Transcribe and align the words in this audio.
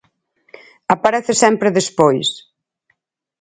Aparece 0.95 1.33
sempre 1.43 1.75
despois. 1.77 2.27